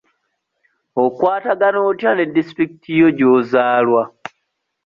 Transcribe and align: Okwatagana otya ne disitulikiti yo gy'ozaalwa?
Okwatagana 1.03 1.79
otya 1.89 2.11
ne 2.13 2.25
disitulikiti 2.35 2.91
yo 3.01 3.09
gy'ozaalwa? 3.17 4.03